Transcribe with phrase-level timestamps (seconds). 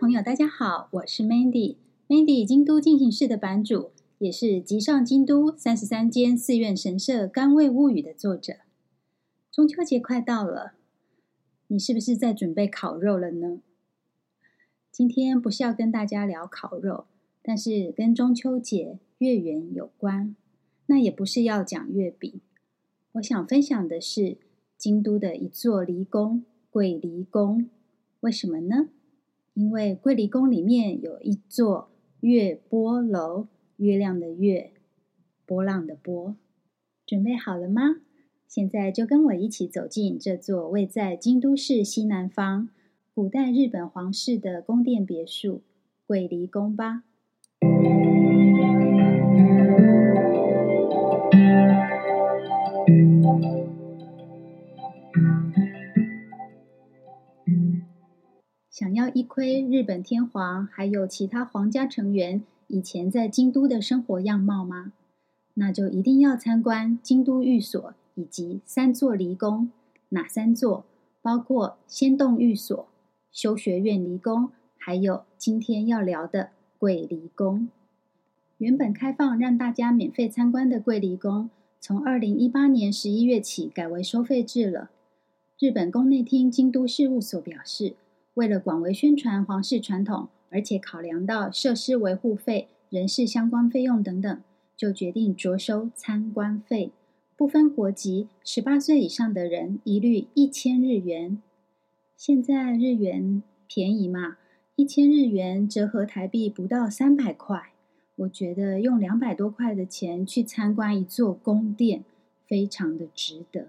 [0.00, 8.54] 朋友，大家好，我是 Mandy，Mandy 京都进行式的版主，也是《集上京都三十三间寺院神社甘味物语》的作者。
[9.52, 10.72] 中秋节快到了，
[11.66, 13.60] 你是不是在准备烤肉了呢？
[14.90, 17.04] 今天不是要跟大家聊烤肉，
[17.42, 20.34] 但是跟中秋节月圆有关。
[20.86, 22.40] 那也不是要讲月饼，
[23.12, 24.38] 我想分享的是
[24.78, 27.68] 京都的一座离宫——桂离宫。
[28.20, 28.88] 为什么呢？
[29.54, 34.72] 因为桂离宫里面有一座月波楼，月亮的月，
[35.44, 36.36] 波浪的波。
[37.04, 37.96] 准备好了吗？
[38.46, 42.68] 现在就跟我一起走进这座位在京都市西南方、
[43.14, 45.62] 古代日本皇室的宫殿别墅——
[46.06, 47.04] 桂离宫吧。
[58.70, 64.92] 想要一窥日本天皇还有其他皇家成员以前在京都的生活样貌吗？
[65.54, 69.72] 那就一定要参观京都御所以及三座离宫。
[70.10, 70.84] 哪三座？
[71.20, 72.86] 包括仙洞御所、
[73.32, 77.68] 修学院离宫，还有今天要聊的桂离宫。
[78.58, 84.90] 原本开放让大家免费参观的桂离宫，从二零一八年十一月起改为收费制了。
[85.58, 87.94] 日本宫内厅京都事务所表示，
[88.40, 94.40] 为了广为宣传皇室传统，而且考量到设施维护费、人事相关费用等等，
[94.74, 96.90] 就决定酌收参观费，
[97.36, 101.42] 不分国籍，十八岁以上的人一律一千日元。
[102.16, 104.38] 现在日元便宜嘛，
[104.74, 107.72] 一千日元折合台币不到三百块。
[108.16, 112.04] 我觉得用两百多块的钱去参观一座宫殿，
[112.46, 113.68] 非常的值得。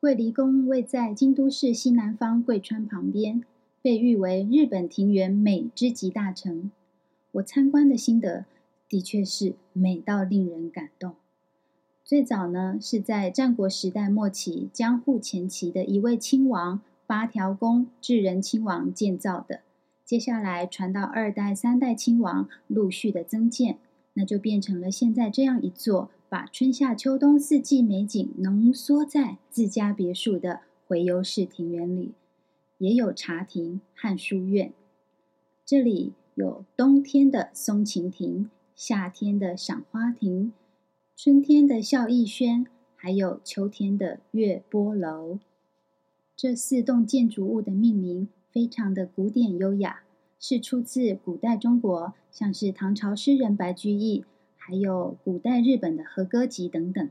[0.00, 3.44] 桂离宫位在京都市西南方桂川旁边，
[3.82, 6.70] 被誉为日本庭园美之集大成。
[7.32, 8.46] 我参观的心得
[8.88, 11.16] 的确是美到令人感动。
[12.02, 19.60] 最早呢是在战国时代末期江户前期的一位亲王八条宫智仁亲王建造的，
[20.06, 23.76] 接下来传到二代、三代亲王陆续的增建，
[24.14, 26.08] 那就变成了现在这样一座。
[26.30, 32.12] 把春夏秋冬四季美景浓缩在自家别墅的回游式庭园里，
[32.78, 34.72] 也有茶亭和书院。
[35.66, 40.52] 这里有冬天的松晴亭，夏天的赏花亭，
[41.16, 42.64] 春天的笑逸轩，
[42.94, 45.40] 还有秋天的月波楼。
[46.36, 50.02] 这四栋建筑物的命名非常的古典优雅，
[50.38, 54.24] 是出自古代中国，像是唐朝诗人白居易。
[54.62, 57.08] 还有古代日本的和歌集等等，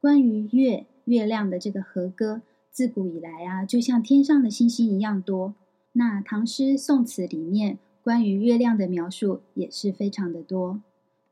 [0.00, 5.54] 关于月月亮的这个和歌，自古以来啊，就像天上的星星一样多。
[5.92, 10.80] 那唐诗宋词里面关于月亮的描述也是非常的多。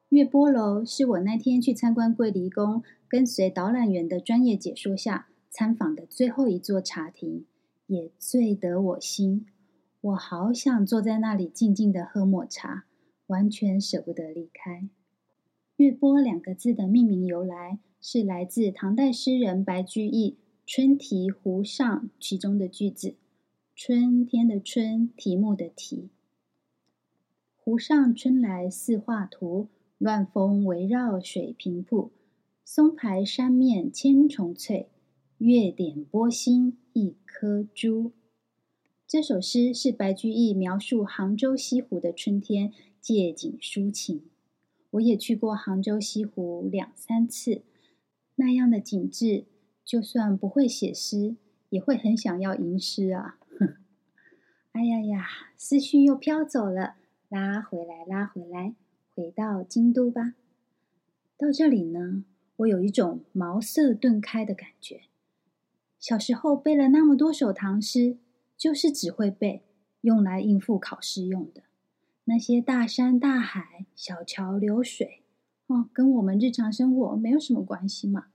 [0.08, 7.44] 月波楼是我那天去参观桂离宫，跟随导览员的专业解说下参访的最后一座茶亭，
[7.86, 9.46] 也最得我心。
[10.00, 12.85] 我好想坐在那里静静的喝抹茶，
[13.26, 14.88] 完全舍不得离开。
[15.76, 20.30] 月波两个字的命名由来是来自唐代诗人白居易
[20.66, 23.14] 《春题湖上》其中的句子
[23.76, 26.08] ：“春天的春，题目的题。
[27.56, 32.12] 湖上春来似画图，乱峰围绕水平铺，
[32.64, 34.88] 松排山面千重翠，
[35.38, 38.12] 月点波心一颗珠。”
[39.06, 42.72] 这首诗是白居易描述杭州西湖的春天，
[43.06, 44.24] 借景抒情。
[44.90, 47.62] 我也去过杭州西湖两三次，
[48.34, 49.44] 那样的景致，
[49.84, 51.36] 就算不会写诗，
[51.68, 53.38] 也会很想要吟诗啊！
[54.72, 55.24] 哎呀呀，
[55.56, 56.96] 思绪又飘走了，
[57.28, 58.74] 拉回来，拉回来，
[59.14, 60.34] 回到京都吧。
[61.38, 62.24] 到这里呢，
[62.56, 65.02] 我有一种茅塞顿开的感觉。
[66.00, 68.18] 小时候背了那么多首唐诗，
[68.56, 69.62] 就是只会背，
[70.00, 71.62] 用来应付考试用的。
[72.28, 75.22] 那些大山大海、小桥流水，
[75.68, 78.26] 哦，跟我们日常生活没有什么关系嘛。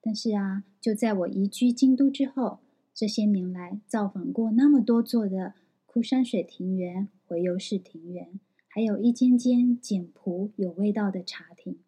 [0.00, 2.58] 但是啊，就在我移居京都之后，
[2.92, 5.54] 这些年来造访过那么多座的
[5.86, 11.78] 枯山水庭园、回游式庭园，还有一间间简朴有味道的茶亭，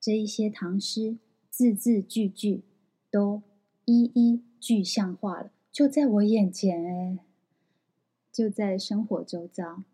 [0.00, 1.18] 这一些唐诗
[1.50, 2.62] 字字句句
[3.10, 3.42] 都
[3.84, 7.18] 一一具象化了，就在我眼前诶，
[8.32, 9.84] 就在生活周遭。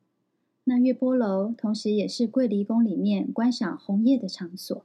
[0.70, 4.84] 那月波楼同时也是桂离宫里面观赏红叶的场所。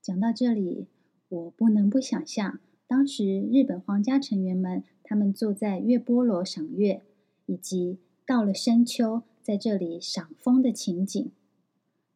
[0.00, 0.86] 讲到这里，
[1.28, 7.02] 我不能不想象当时日本皇家成员们他们坐在月波楼赏月，
[7.44, 11.30] 以及到了深秋，在这里赏枫的情景，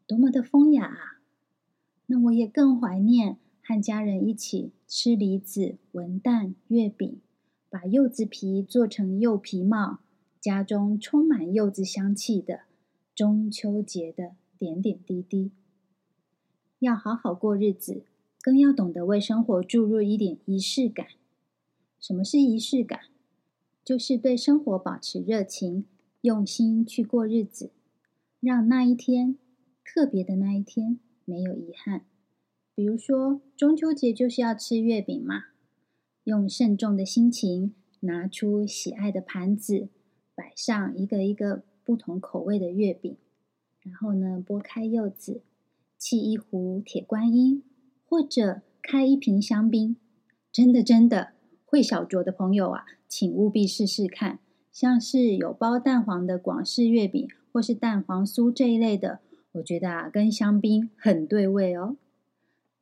[0.07, 1.21] 多么的风雅啊！
[2.07, 7.21] 那我也更怀念和家人一起吃梨子、文旦、月饼，
[7.69, 9.99] 把柚子皮做成柚皮帽，
[10.43, 12.63] 家中充满柚子香气的
[13.15, 15.53] 中秋节的点点滴滴。
[16.81, 18.03] 要好好过日子，
[18.41, 21.07] 更要懂得为生活注入一点仪式感。
[22.01, 23.03] 什么是仪式感？
[23.85, 25.85] 就是对生活保持热情，
[26.23, 27.71] 用心去过日子，
[28.41, 29.39] 让那一天，
[29.85, 32.05] 特别的那一天，没有遗憾。
[32.75, 35.45] 比如说，中秋节就是要吃月饼嘛，
[36.25, 39.89] 用慎重的心情，拿出喜爱的盘子，
[40.43, 43.17] 摆上一个一个不同口味的月饼，
[43.83, 45.41] 然后呢，剥开柚子，
[46.01, 47.63] 沏一壶铁观音，
[48.05, 49.95] 或者开一瓶香槟。
[50.51, 51.35] 真的真的，
[51.65, 54.41] 会小酌的朋友啊，请务必试试看。
[54.73, 59.21] 像是有包蛋黄的广式月饼，或是蛋黄酥这一类的，
[59.53, 61.97] 我觉得啊，跟香槟很对味哦。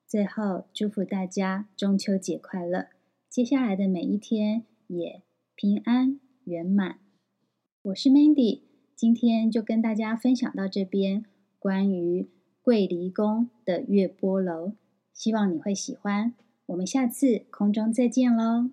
[0.06, 2.86] 最后，祝福大家中秋节快乐！
[3.28, 5.20] 接下来的每一天也
[5.54, 6.98] 平安圆满。
[7.82, 8.60] 我是 Mandy，
[8.94, 11.24] 今天就跟大家分享到这边，
[11.58, 12.28] 关于
[12.60, 14.72] 桂离宫的月波楼，
[15.14, 16.34] 希望你会喜欢。
[16.66, 18.68] 我们下次空中再见喽！